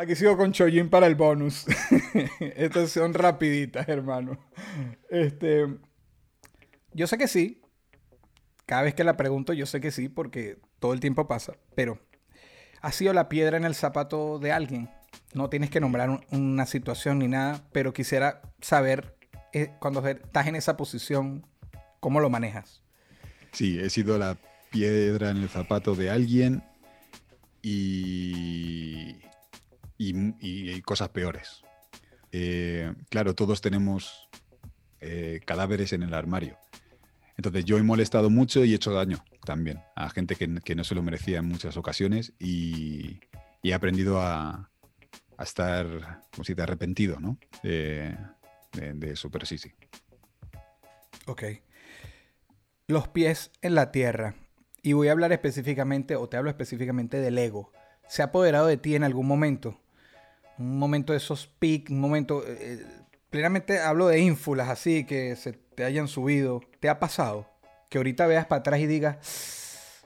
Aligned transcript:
Aquí 0.00 0.16
sigo 0.16 0.34
con 0.38 0.50
Chojin 0.50 0.88
para 0.88 1.06
el 1.06 1.14
bonus. 1.14 1.66
Estas 2.40 2.90
son 2.90 3.12
rapiditas, 3.12 3.86
hermano. 3.86 4.38
Este, 5.10 5.66
yo 6.94 7.06
sé 7.06 7.18
que 7.18 7.28
sí. 7.28 7.60
Cada 8.64 8.80
vez 8.80 8.94
que 8.94 9.04
la 9.04 9.18
pregunto, 9.18 9.52
yo 9.52 9.66
sé 9.66 9.78
que 9.82 9.90
sí, 9.90 10.08
porque 10.08 10.56
todo 10.78 10.94
el 10.94 11.00
tiempo 11.00 11.28
pasa. 11.28 11.52
Pero, 11.74 11.98
¿ha 12.80 12.92
sido 12.92 13.12
la 13.12 13.28
piedra 13.28 13.58
en 13.58 13.66
el 13.66 13.74
zapato 13.74 14.38
de 14.38 14.52
alguien? 14.52 14.88
No 15.34 15.50
tienes 15.50 15.68
que 15.68 15.80
nombrar 15.80 16.08
una 16.30 16.64
situación 16.64 17.18
ni 17.18 17.28
nada, 17.28 17.62
pero 17.70 17.92
quisiera 17.92 18.40
saber, 18.62 19.18
eh, 19.52 19.72
cuando 19.80 20.06
estás 20.08 20.46
en 20.46 20.56
esa 20.56 20.78
posición, 20.78 21.46
¿cómo 22.00 22.20
lo 22.20 22.30
manejas? 22.30 22.80
Sí, 23.52 23.78
he 23.78 23.90
sido 23.90 24.16
la 24.16 24.38
piedra 24.70 25.28
en 25.28 25.36
el 25.36 25.50
zapato 25.50 25.94
de 25.94 26.08
alguien 26.08 26.62
y 27.60 28.59
y, 30.00 30.80
cosas 30.82 31.10
peores. 31.10 31.62
Eh, 32.32 32.92
claro, 33.10 33.34
todos 33.34 33.60
tenemos 33.60 34.28
eh, 35.00 35.40
cadáveres 35.44 35.92
en 35.92 36.02
el 36.02 36.14
armario. 36.14 36.56
Entonces 37.36 37.64
yo 37.64 37.78
he 37.78 37.82
molestado 37.82 38.30
mucho 38.30 38.64
y 38.64 38.72
he 38.72 38.76
hecho 38.76 38.92
daño 38.92 39.24
también 39.44 39.80
a 39.96 40.10
gente 40.10 40.36
que, 40.36 40.74
no 40.74 40.84
se 40.84 40.94
lo 40.94 41.02
merecía 41.02 41.38
en 41.38 41.46
muchas 41.46 41.76
ocasiones 41.76 42.32
y, 42.38 43.20
he 43.62 43.74
aprendido 43.74 44.20
a, 44.20 44.70
estar, 45.38 46.22
como 46.32 46.44
si 46.44 46.54
te 46.54 46.62
arrepentido, 46.62 47.18
¿no? 47.20 47.38
De, 47.62 48.16
de 48.72 49.10
eso, 49.10 49.30
pero 49.30 49.46
sí, 49.46 49.58
sí. 49.58 49.72
Ok. 51.26 51.44
Los 52.86 53.08
pies 53.08 53.50
en 53.62 53.74
la 53.74 53.90
tierra. 53.92 54.34
Y 54.82 54.94
voy 54.94 55.08
a 55.08 55.12
hablar 55.12 55.32
específicamente, 55.32 56.16
o 56.16 56.28
te 56.28 56.36
hablo 56.36 56.50
específicamente 56.50 57.18
del 57.18 57.38
ego. 57.38 57.72
¿Se 58.08 58.22
ha 58.22 58.26
apoderado 58.26 58.66
de 58.66 58.76
ti 58.76 58.94
en 58.94 59.04
algún 59.04 59.26
momento? 59.26 59.78
Un 60.60 60.78
momento 60.78 61.12
de 61.12 61.16
esos 61.16 61.46
pics, 61.46 61.90
un 61.90 62.00
momento, 62.00 62.46
eh, 62.46 62.56
eh, 62.60 62.86
plenamente 63.30 63.80
hablo 63.80 64.06
de 64.08 64.20
ínfulas 64.20 64.68
así, 64.68 65.04
que 65.04 65.34
se 65.34 65.54
te 65.54 65.84
hayan 65.84 66.06
subido. 66.06 66.60
¿Te 66.80 66.88
ha 66.88 67.00
pasado? 67.00 67.48
Que 67.88 67.98
ahorita 67.98 68.26
veas 68.26 68.46
para 68.46 68.60
atrás 68.60 68.80
y 68.80 68.86
digas, 68.86 69.16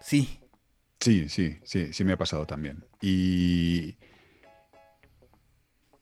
sí. 0.00 0.40
Sí, 0.98 1.28
sí, 1.28 1.58
sí, 1.64 1.92
sí 1.92 2.04
me 2.04 2.12
ha 2.12 2.18
pasado 2.18 2.46
también. 2.46 2.84
Y, 3.00 3.96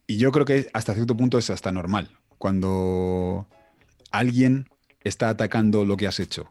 y 0.06 0.16
yo 0.16 0.32
creo 0.32 0.44
que 0.44 0.68
hasta 0.72 0.94
cierto 0.94 1.16
punto 1.16 1.38
es 1.38 1.50
hasta 1.50 1.70
normal. 1.70 2.18
Cuando 2.38 3.46
alguien 4.10 4.68
está 5.04 5.28
atacando 5.28 5.84
lo 5.84 5.96
que 5.96 6.06
has 6.06 6.18
hecho 6.18 6.48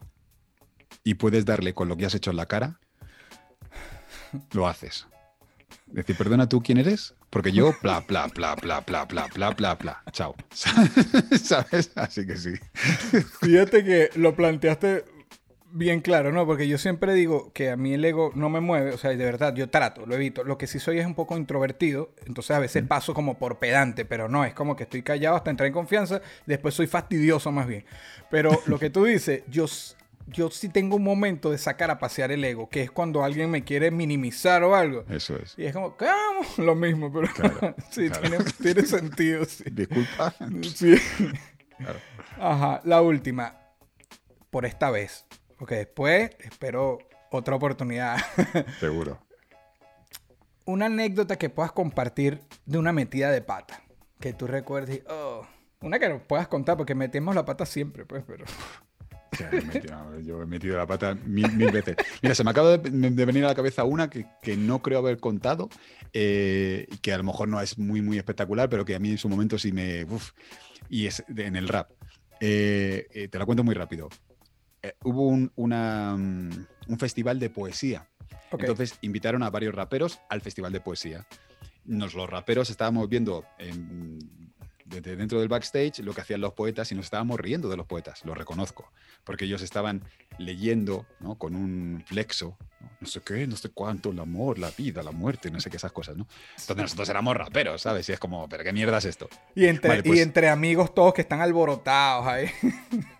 y 1.02 1.14
puedes 1.14 1.44
darle 1.44 1.74
con 1.74 1.88
lo 1.88 1.96
que 1.96 2.06
has 2.06 2.14
hecho 2.14 2.30
en 2.30 2.36
la 2.36 2.46
cara, 2.46 2.80
lo 4.52 4.68
haces. 4.68 5.08
Decir, 5.92 6.16
perdona, 6.16 6.48
¿tú 6.48 6.62
quién 6.62 6.78
eres? 6.78 7.14
Porque 7.30 7.52
yo, 7.52 7.74
bla, 7.82 8.00
bla, 8.00 8.26
bla, 8.26 8.54
bla, 8.56 8.80
bla, 8.80 9.04
bla, 9.04 9.26
bla, 9.34 9.50
bla, 9.50 9.74
bla. 9.74 10.02
Chao. 10.12 10.34
¿Sabes? 11.42 11.92
Así 11.94 12.26
que 12.26 12.36
sí. 12.36 12.52
Fíjate 13.40 13.84
que 13.84 14.10
lo 14.14 14.34
planteaste 14.34 15.04
bien 15.70 16.00
claro, 16.00 16.32
¿no? 16.32 16.46
Porque 16.46 16.68
yo 16.68 16.78
siempre 16.78 17.14
digo 17.14 17.52
que 17.52 17.70
a 17.70 17.76
mí 17.76 17.94
el 17.94 18.04
ego 18.04 18.32
no 18.34 18.48
me 18.48 18.60
mueve, 18.60 18.92
o 18.92 18.98
sea, 18.98 19.10
de 19.10 19.24
verdad, 19.24 19.54
yo 19.54 19.68
trato, 19.68 20.06
lo 20.06 20.14
evito. 20.14 20.44
Lo 20.44 20.58
que 20.58 20.66
sí 20.66 20.78
soy 20.78 20.98
es 20.98 21.06
un 21.06 21.14
poco 21.14 21.36
introvertido, 21.36 22.10
entonces 22.26 22.52
a 22.52 22.58
veces 22.58 22.84
paso 22.84 23.14
como 23.14 23.38
por 23.38 23.58
pedante, 23.58 24.04
pero 24.04 24.28
no, 24.28 24.44
es 24.44 24.54
como 24.54 24.76
que 24.76 24.84
estoy 24.84 25.02
callado 25.02 25.36
hasta 25.36 25.50
entrar 25.50 25.66
en 25.66 25.72
confianza, 25.72 26.20
después 26.46 26.74
soy 26.74 26.86
fastidioso 26.86 27.52
más 27.52 27.66
bien. 27.66 27.84
Pero 28.30 28.50
lo 28.66 28.78
que 28.78 28.90
tú 28.90 29.04
dices, 29.04 29.42
yo 29.48 29.66
yo 30.30 30.50
sí 30.50 30.68
tengo 30.68 30.96
un 30.96 31.02
momento 31.02 31.50
de 31.50 31.58
sacar 31.58 31.90
a 31.90 31.98
pasear 31.98 32.30
el 32.30 32.44
ego, 32.44 32.68
que 32.68 32.82
es 32.82 32.90
cuando 32.90 33.24
alguien 33.24 33.50
me 33.50 33.64
quiere 33.64 33.90
minimizar 33.90 34.62
o 34.62 34.74
algo. 34.74 35.04
Eso 35.08 35.36
es. 35.36 35.54
Y 35.58 35.64
es 35.64 35.72
como, 35.72 35.96
¿cómo? 35.96 36.08
Lo 36.58 36.74
mismo, 36.74 37.12
pero 37.12 37.28
sí, 37.90 38.08
Tiene, 38.62 38.82
sentido. 38.84 39.44
Sí. 39.44 39.64
Disculpa. 39.70 40.34
Sí. 40.74 40.96
Ajá, 42.38 42.80
la 42.84 43.00
última. 43.02 43.56
Por 44.50 44.66
esta 44.66 44.90
vez. 44.90 45.26
Porque 45.56 45.76
después 45.76 46.30
espero 46.40 46.98
otra 47.30 47.56
oportunidad. 47.56 48.18
Seguro. 48.80 49.18
Una 50.64 50.86
anécdota 50.86 51.36
que 51.36 51.50
puedas 51.50 51.72
compartir 51.72 52.40
de 52.66 52.78
una 52.78 52.92
metida 52.92 53.30
de 53.30 53.42
pata. 53.42 53.82
Que 54.20 54.32
tú 54.32 54.46
recuerdes, 54.46 55.02
oh, 55.08 55.46
una 55.80 55.98
que 55.98 56.08
no 56.08 56.18
puedas 56.18 56.48
contar, 56.48 56.76
porque 56.76 56.94
metemos 56.94 57.34
la 57.34 57.44
pata 57.44 57.64
siempre, 57.64 58.04
pues, 58.04 58.24
pero 58.26 58.44
yo 60.24 60.42
he 60.42 60.46
metido 60.46 60.76
la 60.76 60.86
pata 60.86 61.14
mil, 61.14 61.70
veces. 61.70 61.96
Mira, 62.22 62.34
se 62.34 62.44
me 62.44 62.50
acaba 62.50 62.78
de, 62.78 63.24
venir 63.24 63.44
a 63.44 63.48
la 63.48 63.54
cabeza 63.54 63.84
una 63.84 64.10
que, 64.10 64.56
no 64.56 64.82
creo 64.82 64.98
haber 64.98 65.18
contado, 65.18 65.68
eh, 66.12 66.86
que 67.02 67.12
a 67.12 67.18
lo 67.18 67.24
mejor 67.24 67.48
no 67.48 67.60
es 67.60 67.78
muy, 67.78 68.02
muy 68.02 68.18
espectacular, 68.18 68.68
pero 68.68 68.84
que 68.84 68.94
a 68.94 68.98
mí 68.98 69.10
en 69.10 69.18
su 69.18 69.28
momento 69.28 69.58
sí 69.58 69.72
me... 69.72 70.06
y 70.88 71.06
es 71.06 71.24
en 71.28 71.56
el 71.56 71.68
rap. 71.68 71.90
Eh, 72.40 73.08
eh, 73.12 73.28
te 73.28 73.38
la 73.38 73.46
cuento 73.46 73.64
muy 73.64 73.74
rápido. 73.74 74.08
hubo 75.04 75.26
un, 75.28 75.50
mm, 75.56 76.90
un, 76.92 76.98
festival 76.98 77.38
de 77.38 77.50
poesía. 77.50 78.08
Entonces 78.50 78.98
invitaron 79.02 79.42
a 79.42 79.50
varios 79.50 79.74
raperos 79.74 80.20
al 80.28 80.40
festival 80.40 80.72
de 80.72 80.80
poesía. 80.80 81.26
Nos, 81.84 82.14
los 82.14 82.28
raperos 82.28 82.70
estábamos 82.70 83.08
viendo 83.08 83.44
en 83.58 84.37
desde 84.88 85.16
dentro 85.16 85.40
del 85.40 85.48
backstage 85.48 86.00
lo 86.00 86.12
que 86.12 86.22
hacían 86.22 86.40
los 86.40 86.54
poetas 86.54 86.90
y 86.92 86.94
nos 86.94 87.06
estábamos 87.06 87.38
riendo 87.38 87.68
de 87.68 87.76
los 87.76 87.86
poetas, 87.86 88.24
lo 88.24 88.34
reconozco, 88.34 88.90
porque 89.24 89.44
ellos 89.44 89.62
estaban 89.62 90.02
leyendo 90.38 91.06
¿no? 91.20 91.36
con 91.36 91.54
un 91.54 92.02
flexo, 92.06 92.56
¿no? 93.00 93.06
sé 93.06 93.20
qué, 93.20 93.46
no 93.46 93.56
sé 93.56 93.68
cuánto, 93.70 94.10
el 94.10 94.18
amor, 94.18 94.58
la 94.58 94.70
vida, 94.70 95.02
la 95.02 95.10
muerte, 95.10 95.50
no 95.50 95.60
sé 95.60 95.70
qué 95.70 95.76
esas 95.76 95.92
cosas, 95.92 96.16
¿no? 96.16 96.26
Entonces 96.58 96.76
nosotros 96.76 97.08
éramos 97.08 97.36
raperos, 97.36 97.82
¿sabes? 97.82 98.08
Y 98.08 98.12
es 98.12 98.18
como, 98.18 98.48
pero 98.48 98.64
qué 98.64 98.72
mierda 98.72 98.98
es 98.98 99.04
esto. 99.04 99.28
Y 99.54 99.66
entre, 99.66 100.02
pues 100.02 100.20
entre 100.20 100.48
amigos 100.48 100.94
todos 100.94 101.12
que 101.14 101.22
están 101.22 101.40
alborotados 101.40 102.26
ahí. 102.26 102.50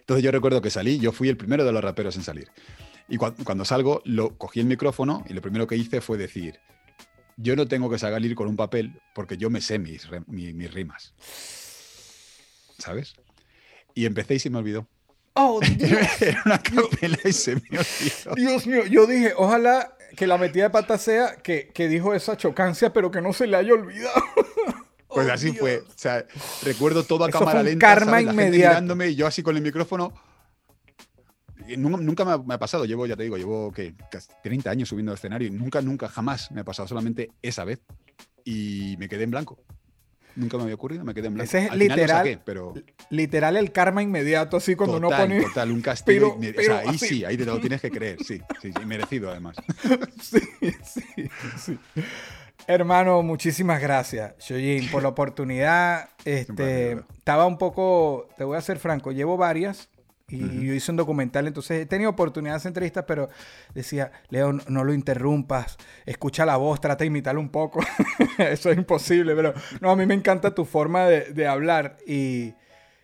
Entonces 0.00 0.24
yo 0.24 0.30
recuerdo 0.30 0.62
que 0.62 0.70
salí, 0.70 0.98
yo 0.98 1.12
fui 1.12 1.28
el 1.28 1.36
primero 1.36 1.64
de 1.64 1.72
los 1.72 1.82
raperos 1.82 2.16
en 2.16 2.22
salir. 2.22 2.48
Y 3.08 3.18
cuando 3.18 3.64
salgo, 3.64 4.02
lo, 4.04 4.36
cogí 4.36 4.60
el 4.60 4.66
micrófono 4.66 5.24
y 5.28 5.34
lo 5.34 5.40
primero 5.40 5.66
que 5.66 5.76
hice 5.76 6.00
fue 6.00 6.18
decir, 6.18 6.58
yo 7.36 7.56
no 7.56 7.68
tengo 7.68 7.90
que 7.90 7.98
salir 7.98 8.34
con 8.34 8.48
un 8.48 8.56
papel 8.56 9.00
porque 9.14 9.36
yo 9.36 9.50
me 9.50 9.60
sé 9.60 9.78
mis, 9.78 10.08
mis, 10.26 10.72
rimas. 10.72 11.14
¿Sabes? 12.78 13.14
Y 13.94 14.06
empecé 14.06 14.34
y 14.34 14.38
se 14.38 14.50
me 14.50 14.58
olvidó. 14.58 14.86
Oh, 15.34 15.60
Dios. 15.76 16.22
Era 16.22 16.42
una 16.46 16.62
capela 16.62 17.18
y 17.24 17.32
se 17.32 17.56
me 17.56 17.78
olvidó. 17.78 18.34
Dios 18.34 18.66
mío, 18.66 18.86
yo 18.86 19.06
dije, 19.06 19.32
ojalá 19.36 19.96
que 20.16 20.26
la 20.26 20.38
metida 20.38 20.64
de 20.64 20.70
pata 20.70 20.98
sea 20.98 21.36
que, 21.36 21.68
que 21.74 21.88
dijo 21.88 22.14
esa 22.14 22.36
chocancia, 22.36 22.92
pero 22.92 23.10
que 23.10 23.20
no 23.20 23.32
se 23.32 23.46
le 23.46 23.56
haya 23.56 23.72
olvidado. 23.72 24.22
Pues 25.08 25.28
oh, 25.28 25.32
así 25.32 25.52
fue. 25.52 25.78
O 25.78 25.92
sea, 25.94 26.26
recuerdo 26.62 27.02
todo 27.02 27.24
a 27.24 27.30
cámara 27.30 27.62
lenta. 27.62 27.86
Karma 27.86 28.20
inmediato. 28.20 29.02
y 29.02 29.14
yo 29.14 29.26
así 29.26 29.42
con 29.42 29.56
el 29.56 29.62
micrófono 29.62 30.12
nunca, 31.76 32.24
me, 32.24 32.54
ha, 32.54 32.58
pasado, 32.58 32.84
llevo, 32.84 33.06
ya 33.06 33.16
te 33.16 33.24
digo, 33.24 33.36
llevo 33.36 33.72
que 33.72 33.94
30 34.42 34.70
años 34.70 34.88
subiendo 34.88 35.12
al 35.12 35.18
escenario 35.18 35.48
y 35.48 35.50
nunca, 35.50 35.80
nunca, 35.82 36.08
jamás 36.08 36.50
me 36.52 36.60
ha 36.60 36.64
pasado, 36.64 36.88
solamente 36.88 37.30
esa 37.42 37.64
vez. 37.64 37.80
Y 38.44 38.96
me 38.98 39.08
quedé 39.08 39.24
en 39.24 39.32
blanco. 39.32 39.58
Nunca 40.36 40.58
me 40.58 40.64
había 40.64 40.74
ocurrido, 40.74 41.02
me 41.02 41.14
quedé 41.14 41.28
en 41.28 41.34
blanco. 41.34 41.48
Ese 41.48 41.66
es 41.66 41.74
literal, 41.74 42.42
pero... 42.44 42.74
literal 43.08 43.56
el 43.56 43.72
karma 43.72 44.02
inmediato, 44.02 44.58
así 44.58 44.76
cuando 44.76 45.00
no 45.00 45.08
pone. 45.08 45.40
Total, 45.40 45.72
un 45.72 45.80
castigo. 45.82 46.38
ahí 46.86 46.98
sí, 46.98 47.24
ahí 47.24 47.36
te 47.38 47.46
lo 47.46 47.58
tienes 47.60 47.80
que 47.80 47.90
creer, 47.90 48.22
sí, 48.22 48.40
sí, 48.60 48.70
merecido 48.84 49.30
además. 49.30 49.56
sí, 50.22 50.40
sí, 50.84 51.28
sí. 51.56 51.78
Hermano, 52.66 53.22
muchísimas 53.22 53.80
gracias, 53.80 54.34
Shoyin, 54.38 54.90
por 54.90 55.02
la 55.02 55.08
oportunidad. 55.08 56.10
Este, 56.24 56.92
estaba 57.16 57.46
un 57.46 57.56
poco, 57.56 58.28
te 58.36 58.44
voy 58.44 58.58
a 58.58 58.60
ser 58.60 58.78
franco, 58.78 59.12
llevo 59.12 59.36
varias, 59.36 59.88
y 60.28 60.66
yo 60.66 60.74
hice 60.74 60.90
un 60.90 60.96
documental, 60.96 61.46
entonces 61.46 61.82
he 61.82 61.86
tenido 61.86 62.10
oportunidades 62.10 62.64
de 62.64 62.70
entrevistas, 62.70 63.04
pero 63.06 63.28
decía, 63.74 64.10
Leo, 64.28 64.52
no, 64.52 64.82
lo 64.82 64.92
interrumpas, 64.92 65.76
escucha 66.04 66.44
la 66.44 66.56
voz, 66.56 66.80
trata 66.80 67.04
de 67.04 67.06
imitarlo 67.06 67.40
un 67.40 67.50
poco. 67.50 67.80
Eso 68.38 68.70
es 68.70 68.76
imposible, 68.76 69.36
pero 69.36 69.54
no, 69.80 69.90
a 69.90 69.96
mí 69.96 70.04
me 70.04 70.14
encanta 70.14 70.52
tu 70.52 70.64
forma 70.64 71.04
de, 71.04 71.46
hablar 71.46 71.98
y, 72.08 72.54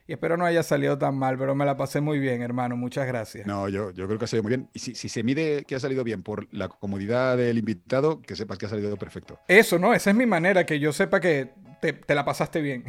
espero 0.09 0.37
no 0.37 0.45
haya 0.45 0.65
salido 0.65 0.99
tan 0.99 1.15
mal, 1.15 1.39
pero 1.39 1.55
me 1.55 1.65
la 1.65 1.77
pasé 1.77 2.01
muy 2.01 2.19
bien, 2.19 2.43
hermano. 2.43 2.77
Muchas 2.77 3.07
gracias. 3.07 3.47
No, 3.47 3.69
yo, 3.69 3.93
yo 3.93 4.07
creo 4.07 4.19
que 4.19 4.25
ha 4.25 4.29
salido 4.29 4.43
muy 4.43 4.51
bien. 4.51 4.69
Y 4.73 4.81
si, 4.81 4.95
se 4.95 5.23
mide 5.23 5.65
que 5.65 5.77
ha 5.77 5.81
salido 5.81 6.03
bien 6.03 6.25
por 6.25 6.53
la 6.53 6.69
comodidad 6.69 7.37
del 7.37 7.57
invitado, 7.57 8.21
que 8.21 8.35
sepas 8.35 8.59
que 8.59 8.67
ha 8.67 8.69
salido 8.69 8.97
perfecto. 8.97 9.39
Eso, 9.47 9.79
¿no? 9.79 9.95
Esa 9.95 10.11
es 10.11 10.17
mi 10.17 10.27
manera, 10.27 10.67
que 10.67 10.81
yo 10.81 10.93
sepa 10.93 11.21
que 11.21 11.53
te, 11.81 12.15
la 12.15 12.25
pasaste 12.25 12.61
bien. 12.61 12.85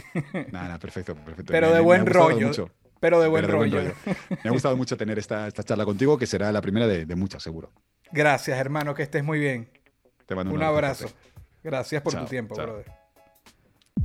Nada, 0.51 0.79
perfecto, 0.79 1.13
perfecto. 1.13 1.51
Pero 1.51 1.71
de 1.71 1.81
buen 1.81 2.07
rollo 2.07 2.51
pero 3.03 3.19
de 3.19 3.27
buen, 3.27 3.45
rollo. 3.45 3.81
Me 4.45 4.49
ha 4.49 4.53
gustado 4.53 4.77
mucho 4.77 4.95
tener 4.95 5.19
esta, 5.19 5.45
esta, 5.45 5.61
charla 5.61 5.83
contigo, 5.83 6.17
que 6.17 6.25
será 6.25 6.53
la 6.53 6.61
primera 6.61 6.87
de, 6.87 7.15
muchas, 7.17 7.43
seguro. 7.43 7.69
Gracias, 8.13 8.57
hermano, 8.57 8.95
que 8.95 9.03
estés 9.03 9.25
muy 9.25 9.39
bien. 9.39 9.69
Te 10.25 10.33
mando 10.35 10.53
un, 10.53 10.63
abrazo. 10.63 11.07
Gracias 11.61 12.01
por 12.01 12.13
tu 12.13 12.23
tiempo, 12.23 12.55
brother. 12.55 13.02